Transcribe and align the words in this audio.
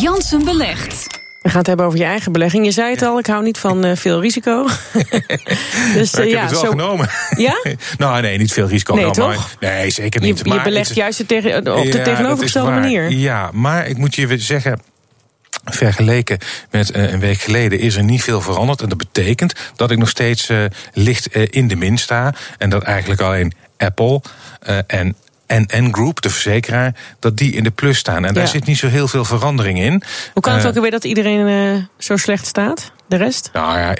Jansen 0.00 0.44
belegt. 0.44 1.06
We 1.42 1.48
gaan 1.48 1.58
het 1.58 1.66
hebben 1.66 1.86
over 1.86 1.98
je 1.98 2.04
eigen 2.04 2.32
belegging. 2.32 2.64
Je 2.64 2.70
zei 2.70 2.90
het 2.90 3.02
al, 3.02 3.18
ik 3.18 3.26
hou 3.26 3.42
niet 3.42 3.58
van 3.58 3.86
uh, 3.86 3.96
veel 3.96 4.20
risico. 4.20 4.66
dus, 5.94 6.14
uh, 6.14 6.24
ik 6.24 6.30
heb 6.30 6.30
ja, 6.30 6.42
het 6.42 6.50
wel 6.50 6.60
zo... 6.60 6.70
genomen. 6.70 7.08
Ja? 7.36 7.62
nou, 7.98 8.22
nee, 8.22 8.38
niet 8.38 8.52
veel 8.52 8.66
risico. 8.66 8.94
Nee, 8.94 9.02
nou, 9.02 9.14
toch? 9.14 9.26
Maar, 9.60 9.70
nee, 9.70 9.90
zeker 9.90 10.20
niet. 10.20 10.38
Je, 10.38 10.44
je 10.44 10.50
maar 10.50 10.64
belegt 10.64 10.88
het, 10.88 10.96
juist 10.96 11.18
het 11.18 11.28
tegen, 11.28 11.56
op 11.56 11.64
de 11.64 11.98
ja, 11.98 12.04
tegenovergestelde 12.04 12.70
manier. 12.70 13.10
Ja, 13.10 13.50
maar 13.52 13.86
ik 13.86 13.96
moet 13.96 14.14
je 14.14 14.38
zeggen... 14.38 14.80
Vergeleken 15.64 16.38
met 16.70 16.96
uh, 16.96 17.12
een 17.12 17.20
week 17.20 17.40
geleden 17.40 17.78
is 17.78 17.96
er 17.96 18.04
niet 18.04 18.22
veel 18.22 18.40
veranderd. 18.40 18.82
En 18.82 18.88
dat 18.88 18.98
betekent 18.98 19.54
dat 19.76 19.90
ik 19.90 19.98
nog 19.98 20.08
steeds 20.08 20.50
uh, 20.50 20.64
licht 20.92 21.36
uh, 21.36 21.46
in 21.50 21.68
de 21.68 21.76
min 21.76 21.98
sta. 21.98 22.34
En 22.58 22.70
dat 22.70 22.82
eigenlijk 22.82 23.20
alleen 23.20 23.52
Apple 23.76 24.22
en 24.86 25.16
NN 25.52 25.88
Group, 25.92 26.20
de 26.22 26.30
verzekeraar, 26.30 26.94
dat 27.18 27.36
die 27.36 27.52
in 27.52 27.62
de 27.64 27.70
plus 27.70 27.98
staan. 27.98 28.24
En 28.24 28.34
daar 28.34 28.42
Ja. 28.44 28.48
zit 28.50 28.66
niet 28.66 28.78
zo 28.78 28.88
heel 28.88 29.08
veel 29.08 29.24
verandering 29.24 29.78
in. 29.80 30.02
Hoe 30.32 30.42
kan 30.42 30.52
het 30.52 30.62
Eh, 30.62 30.68
ook 30.68 30.74
alweer 30.76 30.90
dat 30.90 31.04
iedereen 31.04 31.46
eh, 31.76 31.82
zo 31.98 32.16
slecht 32.16 32.46
staat? 32.46 32.92
De 33.12 33.18
rest? 33.18 33.50
Nou 33.52 33.78
ja, 33.78 33.94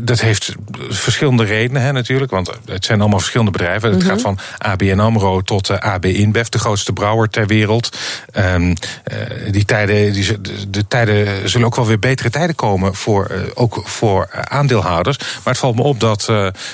dat 0.00 0.20
heeft 0.20 0.54
verschillende 0.88 1.44
redenen 1.44 1.82
hè, 1.82 1.92
natuurlijk. 1.92 2.30
Want 2.30 2.50
het 2.64 2.84
zijn 2.84 3.00
allemaal 3.00 3.18
verschillende 3.18 3.52
bedrijven. 3.52 3.92
Het 3.92 4.04
gaat 4.04 4.20
van 4.20 4.38
ABN 4.58 4.98
AMRO 4.98 5.40
tot 5.40 5.70
eh, 5.70 5.78
AB 5.78 6.04
InBev, 6.04 6.46
de 6.46 6.58
grootste 6.58 6.92
brouwer 6.92 7.28
ter 7.28 7.46
wereld. 7.46 7.96
Ehm, 8.32 8.74
eh, 9.04 9.16
die 9.50 9.64
tijden, 9.64 10.12
die, 10.12 10.40
de, 10.40 10.70
de 10.70 10.86
tijden 10.88 11.48
zullen 11.48 11.66
ook 11.66 11.76
wel 11.76 11.86
weer 11.86 11.98
betere 11.98 12.30
tijden 12.30 12.54
komen, 12.54 12.94
voor, 12.94 13.26
eh, 13.26 13.40
ook 13.54 13.82
voor 13.84 14.28
aandeelhouders. 14.48 15.18
Maar 15.18 15.52
het 15.52 15.58
valt 15.58 15.76
me 15.76 15.82
op 15.82 16.00
dat 16.00 16.32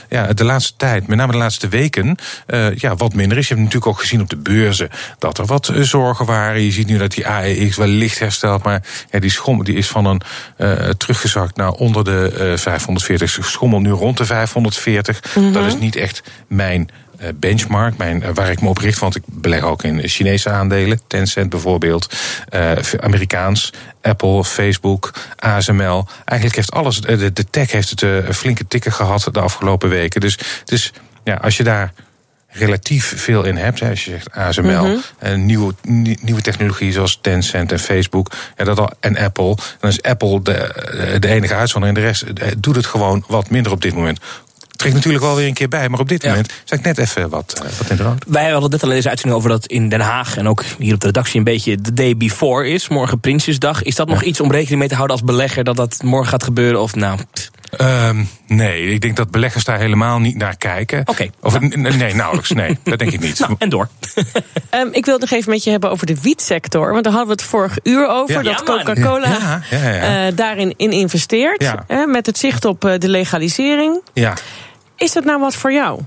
ja, 0.09 0.33
de 0.33 0.45
laatste 0.45 0.73
tijd, 0.77 1.07
met 1.07 1.19
name 1.19 1.33
de 1.33 1.39
laatste 1.39 1.69
weken, 1.69 2.17
ja, 2.75 2.97
wat 2.97 3.15
minder 3.15 3.39
is. 3.39 3.49
Je 3.49 3.55
hebt 3.55 3.67
natuurlijk 3.67 3.93
ook 3.93 4.01
gezien 4.01 4.21
op 4.21 4.31
de 4.31 4.37
beurzen 4.37 4.89
dat 5.19 5.39
er 5.39 5.47
wat 5.47 5.73
zorgen 5.75 6.27
waren. 6.27 6.63
Je 6.63 6.73
ziet 6.73 6.87
nu 6.87 6.99
dat 6.99 7.13
die 7.13 7.27
AEX 7.27 7.77
wel 7.77 7.87
licht 7.87 8.19
herstelt, 8.19 8.63
maar 8.63 8.83
ja, 9.11 9.19
die 9.19 9.31
schom 9.31 9.65
die 9.65 9.77
is 9.77 9.89
van 9.89 10.07
een 10.07 10.23
eh, 10.57 10.89
naar 11.55 11.71
onder 11.71 12.05
de 12.05 12.31
eh 12.39 12.57
540. 12.59 13.31
Ze 13.31 13.43
schommelt 13.43 13.83
nu 13.83 13.91
rond 13.91 14.17
de 14.17 14.25
540. 14.25 15.21
Dat 15.53 15.67
is 15.67 15.77
niet 15.79 15.97
echt 15.97 16.23
mijn 16.47 16.91
eh, 17.19 17.29
benchmark, 17.35 17.97
mijn, 17.97 18.23
eh, 18.23 18.31
waar 18.35 18.51
ik 18.51 18.61
me 18.61 18.69
op 18.69 18.79
richt. 18.79 18.99
Want 18.99 19.17
ik 19.17 19.23
beleg 19.27 19.63
ook 19.63 19.83
in 19.83 20.09
Chinese 20.09 20.51
aandelen. 20.51 21.01
Tencent 21.07 21.51
bijvoorbeeld. 21.51 22.15
eh, 22.49 22.73
Amerikaans. 23.01 23.73
Apple, 24.03 24.45
Facebook, 24.45 25.13
ASML. 25.37 26.07
Eigenlijk 26.25 26.57
heeft 26.57 26.73
alles, 26.73 27.01
de, 27.01 27.33
de 27.33 27.51
tech 27.51 27.73
heeft 27.73 27.91
het 27.91 28.03
een 28.03 28.35
flinke 28.35 28.67
tikken 28.67 28.93
gehad 28.93 29.29
de 29.33 29.41
afgelopen 29.41 29.89
weken. 29.89 30.21
Dus, 30.21 30.39
dus 30.65 30.93
ja, 31.25 31.35
als 31.35 31.57
je 31.57 31.63
daar 31.63 31.93
relatief 32.55 33.13
veel 33.17 33.45
in 33.45 33.57
hebt. 33.57 33.81
hè, 33.81 33.91
Als 33.91 34.05
je 34.05 34.11
zegt 34.11 34.31
ASML, 34.33 34.99
en 35.19 35.47
nieuwe, 35.47 35.75
nie- 35.83 36.19
nieuwe 36.23 36.41
technologie 36.41 36.93
zoals 36.93 37.19
Tencent 37.21 37.73
en 37.73 37.79
Facebook 37.79 38.31
ja, 38.57 38.65
dat 38.65 38.79
al, 38.79 38.91
en 39.01 39.17
Apple. 39.19 39.57
Dan 39.81 39.91
is 39.91 40.03
Apple 40.03 40.43
de, 40.43 41.17
de 41.21 41.29
enige 41.29 41.55
uitzondering. 41.55 41.99
En 41.99 42.03
de 42.05 42.09
rest 42.09 42.23
eh, 42.23 42.49
doet 42.59 42.77
het 42.77 42.87
gewoon 42.87 43.25
wat 43.29 43.51
minder 43.51 43.73
op 43.73 43.83
dit 43.83 43.95
moment. 43.95 44.19
Trekt 44.77 44.95
natuurlijk 44.95 45.25
wel 45.25 45.35
weer 45.37 45.47
een 45.47 45.55
keer 45.55 45.69
bij, 45.69 45.89
maar 45.89 46.01
op 46.01 46.09
dit 46.09 46.23
Ja. 46.23 46.29
moment 46.29 46.53
sta 46.65 46.77
ik 46.77 46.83
net 46.83 46.99
even 46.99 47.29
wat, 47.29 47.61
eh, 47.65 47.71
wat 47.79 47.91
in 47.91 47.97
de. 47.97 48.13
Wij 48.27 48.51
hadden 48.51 48.71
net 48.71 48.83
al 48.83 48.89
deze 48.89 49.09
uitzending 49.09 49.39
over 49.39 49.51
dat 49.51 49.67
in 49.67 49.89
Den 49.89 50.01
Haag 50.01 50.37
en 50.37 50.49
ook 50.49 50.63
hier 50.79 50.95
op 50.95 51.01
de 51.01 51.07
redactie 51.07 51.39
een 51.39 51.45
beetje 51.45 51.77
de 51.81 51.93
day 51.93 52.17
before 52.17 52.69
is. 52.69 52.89
Morgen 52.89 53.21
Prinsjesdag. 53.21 53.83
Is 53.83 53.95
dat 53.95 54.09
nog 54.09 54.23
iets 54.23 54.41
om 54.41 54.51
rekening 54.53 54.79
mee 54.79 54.89
te 54.89 54.95
houden 54.95 55.17
als 55.17 55.25
belegger 55.27 55.65
dat 55.65 55.77
dat 55.77 56.03
morgen 56.03 56.29
gaat 56.29 56.43
gebeuren? 56.43 56.81
Of 56.81 56.95
nou, 56.95 57.19
pff, 57.33 57.51
Ehm, 57.79 58.25
nee, 58.47 58.83
ik 58.93 59.01
denk 59.01 59.17
dat 59.17 59.31
beleggers 59.31 59.65
daar 59.65 59.79
helemaal 59.79 60.19
niet 60.19 60.37
naar 60.37 60.57
kijken. 60.57 61.03
Oké. 61.05 61.31
Of, 61.41 61.61
nee, 61.61 62.15
nauwelijks. 62.15 62.51
Nee, 62.51 62.79
dat 62.85 62.99
denk 62.99 63.13
ik 63.13 63.21
niet. 63.21 63.39
nou, 63.39 63.55
en 63.59 63.69
door. 63.69 63.89
Ehm, 64.71 64.89
ik 64.91 65.05
wil 65.05 65.13
het 65.15 65.31
nog 65.31 65.39
even 65.39 65.51
met 65.51 65.65
je 65.65 65.71
hebben 65.71 65.91
over 65.91 66.07
de 66.07 66.21
wietsector. 66.21 66.93
Want 66.93 67.05
daar 67.05 67.13
hadden 67.13 67.37
we 67.37 67.43
het 67.43 67.51
vorige 67.51 67.81
uur 67.83 68.09
over. 68.09 68.35
Ja. 68.35 68.43
dat 68.43 68.63
Ja. 68.67 68.75
Coca-Cola 68.75 69.29
Ja, 69.29 69.61
ja, 69.71 69.89
ja. 69.91 70.27
eh, 70.27 70.37
daarin 70.37 70.75
in 70.77 70.91
investeert. 70.91 71.63
Ja. 71.63 71.85
hè, 71.87 72.07
met 72.07 72.27
het 72.27 72.39
zicht 72.39 72.65
op 72.65 72.85
eh, 72.85 72.99
de 72.99 73.09
legalisering. 73.09 74.01
ja. 74.13 74.35
Is 74.97 75.13
dat 75.13 75.25
nou 75.25 75.41
wat 75.41 75.55
voor 75.55 75.73
jou? 75.73 76.01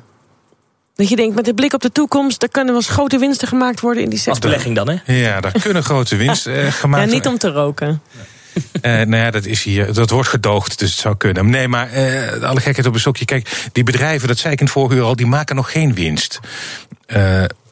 Dat 0.95 1.09
je 1.09 1.15
denkt, 1.15 1.35
met 1.35 1.45
de 1.45 1.53
blik 1.53 1.73
op 1.73 1.81
de 1.81 1.91
toekomst... 1.91 2.39
daar 2.39 2.49
kunnen 2.49 2.73
wel 2.73 2.81
eens 2.81 2.91
grote 2.91 3.17
winsten 3.17 3.47
gemaakt 3.47 3.79
worden 3.79 4.03
in 4.03 4.09
die 4.09 4.17
Als 4.17 4.23
sector. 4.27 4.49
belegging 4.49 4.75
dan, 4.75 4.89
hè? 4.89 5.13
ja, 5.13 5.41
daar 5.41 5.51
kunnen 5.61 5.83
grote 5.83 6.15
winst 6.15 6.47
eh, 6.47 6.63
Ja, 6.63 6.71
gemaakt 6.71 7.11
niet 7.11 7.27
om 7.27 7.37
te 7.37 7.51
roken. 7.51 8.01
Eh, 8.81 8.91
nou 8.91 9.15
ja, 9.15 9.31
dat 9.31 9.45
is 9.45 9.63
hier. 9.63 9.93
Dat 9.93 10.09
wordt 10.09 10.29
gedoogd, 10.29 10.79
dus 10.79 10.91
het 10.91 10.99
zou 10.99 11.15
kunnen. 11.17 11.49
Nee, 11.49 11.67
maar 11.67 11.91
eh, 11.91 12.41
alle 12.41 12.61
gekheid 12.61 12.87
op 12.87 12.93
een 12.93 12.99
stokje. 12.99 13.25
Kijk, 13.25 13.69
die 13.71 13.83
bedrijven, 13.83 14.27
dat 14.27 14.37
zei 14.37 14.53
ik 14.53 14.59
in 14.59 14.65
het 14.65 14.73
vorige 14.73 14.95
uur 14.95 15.03
al, 15.03 15.15
die 15.15 15.25
maken 15.25 15.55
nog 15.55 15.71
geen 15.71 15.93
winst. 15.93 16.39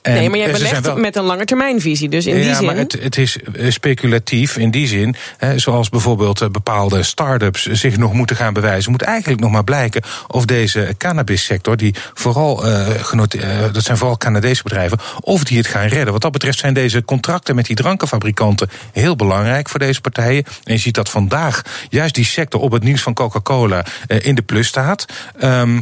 Nee, 0.05 0.29
maar 0.29 0.39
jij 0.39 0.51
belegt 0.51 0.85
wel- 0.85 0.97
met 0.97 1.15
een 1.15 1.23
langetermijnvisie. 1.23 2.09
Dus 2.09 2.25
in 2.25 2.35
die 2.35 2.45
ja, 2.45 2.55
zin... 2.55 2.65
maar 2.65 2.75
het, 2.75 2.97
het 3.01 3.17
is 3.17 3.37
eh, 3.37 3.71
speculatief 3.71 4.57
in 4.57 4.71
die 4.71 4.87
zin. 4.87 5.15
Hè, 5.37 5.59
zoals 5.59 5.89
bijvoorbeeld 5.89 6.41
eh, 6.41 6.49
bepaalde 6.49 7.03
start-ups 7.03 7.65
zich 7.65 7.97
nog 7.97 8.13
moeten 8.13 8.35
gaan 8.35 8.53
bewijzen. 8.53 8.91
Moet 8.91 9.01
eigenlijk 9.01 9.41
nog 9.41 9.51
maar 9.51 9.63
blijken 9.63 10.01
of 10.27 10.45
deze 10.45 10.95
cannabissector, 10.97 11.77
die 11.77 11.95
vooral 12.13 12.65
eh, 12.65 12.87
genote- 12.89 13.69
dat 13.71 13.83
zijn 13.83 13.97
vooral 13.97 14.17
Canadese 14.17 14.63
bedrijven, 14.63 14.99
of 15.19 15.43
die 15.43 15.57
het 15.57 15.67
gaan 15.67 15.87
redden. 15.87 16.13
Wat 16.13 16.21
dat 16.21 16.31
betreft 16.31 16.59
zijn 16.59 16.73
deze 16.73 17.05
contracten 17.05 17.55
met 17.55 17.65
die 17.65 17.75
drankenfabrikanten 17.75 18.69
heel 18.91 19.15
belangrijk 19.15 19.69
voor 19.69 19.79
deze 19.79 20.01
partijen. 20.01 20.43
En 20.63 20.73
je 20.73 20.79
ziet 20.79 20.95
dat 20.95 21.09
vandaag 21.09 21.61
juist 21.89 22.15
die 22.15 22.25
sector 22.25 22.61
op 22.61 22.71
het 22.71 22.83
nieuws 22.83 23.01
van 23.01 23.13
Coca-Cola 23.13 23.85
in 24.07 24.35
de 24.35 24.41
plus 24.41 24.67
staat. 24.67 25.05
Ehm, 25.39 25.79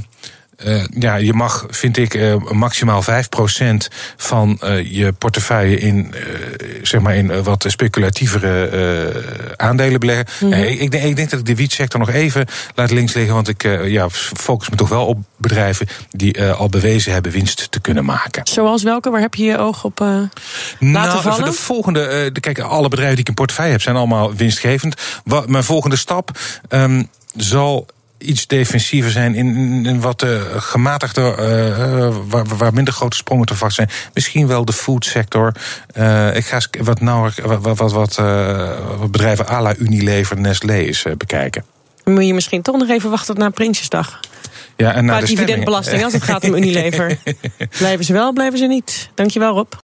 eh, 0.63 0.84
ja, 1.00 1.16
je 1.16 1.34
mag, 1.34 1.66
vind 1.69 1.97
ik, 1.97 2.13
eh, 2.13 2.35
maximaal 2.51 3.01
5% 3.01 3.88
van 4.18 4.57
eh, 4.62 4.91
je 4.91 5.12
portefeuille 5.12 5.78
in, 5.78 6.13
zeg 6.81 7.01
maar 7.01 7.16
in 7.16 7.44
wat 7.44 7.66
speculatievere 7.68 8.51
aandelen 9.57 10.00
beleggen. 10.00 10.25
Nee, 10.40 10.72
ik, 10.72 10.79
ik, 10.79 10.91
denk, 10.91 11.03
ik 11.03 11.16
denk 11.16 11.29
dat 11.29 11.40
ik 11.40 11.46
de 11.46 11.56
wietsector 11.56 12.00
nog 12.00 12.09
even 12.09 12.46
laat 12.75 12.91
links 12.91 13.13
liggen. 13.13 13.34
Want 13.34 13.47
ik 13.47 13.63
ja, 13.85 14.09
focus 14.09 14.69
me 14.69 14.75
toch 14.75 14.90
wel 14.90 15.06
op 15.06 15.19
bedrijven 15.38 15.88
die 16.09 16.44
al 16.44 16.69
bewezen 16.69 17.13
hebben 17.13 17.31
winst 17.31 17.72
te 17.72 17.79
kunnen 17.79 18.06
maken. 18.06 18.47
Zoals 18.47 18.84
welke? 18.84 19.09
Waar 19.09 19.22
heb 19.22 19.35
je 19.35 19.44
je 19.44 19.57
oog 19.57 19.84
op 19.84 20.00
laten 20.00 20.29
nou, 20.79 21.22
vallen? 21.22 21.38
voor 21.38 21.46
de 21.46 21.53
volgende, 21.53 22.29
de, 22.31 22.40
kijk, 22.40 22.59
alle 22.59 22.90
bedrijven 22.90 23.16
die 23.16 23.23
ik 23.23 23.29
in 23.29 23.35
portefeuille 23.35 23.72
heb, 23.72 23.81
zijn 23.81 23.96
allemaal 23.96 24.35
winstgevend. 24.35 24.96
Wat, 25.23 25.47
mijn 25.47 25.63
volgende 25.63 25.96
stap 25.96 26.31
ehm, 26.69 27.03
zal 27.35 27.88
iets 28.23 28.47
defensiever 28.47 29.11
zijn 29.11 29.35
in, 29.35 29.56
in- 29.56 29.85
in 29.85 30.01
wat 30.01 30.23
uh, 30.23 30.41
gematigder, 30.56 31.38
eh, 31.38 32.03
eh, 32.07 32.16
waar, 32.28 32.45
waar 32.57 32.73
minder 32.73 32.94
grote 32.94 33.17
sprongen 33.17 33.45
te 33.45 33.53
verwachten 33.56 33.88
zijn. 33.88 34.09
Misschien 34.13 34.47
wel 34.47 34.66
de 34.66 34.73
foodsector. 34.73 35.51
Eh 35.94 36.35
ik 36.35 36.45
ga 36.45 36.56
eens 36.56 36.69
wat 36.81 37.01
nauwer, 37.01 37.34
wat, 37.44 37.61
wat, 37.61 37.78
wat, 37.78 37.91
wat, 37.91 38.17
eh, 38.17 38.69
wat 38.97 39.11
bedrijven 39.11 39.47
à 39.50 39.61
la 39.61 39.75
Unilever, 39.78 40.39
Nestlé 40.39 40.73
eens 40.78 41.03
eh, 41.06 41.13
bekijken. 41.17 41.66
Dan 42.03 42.13
moet 42.13 42.25
je 42.25 42.34
misschien 42.34 42.61
toch 42.61 42.78
nog 42.78 42.89
even 42.89 43.09
wachten 43.09 43.35
tot 43.35 43.44
na 43.44 43.50
Prinsjesdag. 43.50 44.19
Ja, 44.78 44.94
en 44.94 45.05
naar 45.05 45.17
Qua 45.17 45.25
de 45.28 45.34
dividendbelasting, 45.34 46.03
als 46.03 46.13
het 46.13 46.23
gaat 46.23 46.44
om 46.44 46.53
Unilever. 46.63 47.17
blijven 47.78 48.05
ze 48.05 48.13
wel, 48.13 48.34
blijven 48.34 48.59
ze 48.59 48.66
niet. 48.66 49.09
Dankjewel 49.16 49.53
Rob. 49.53 49.73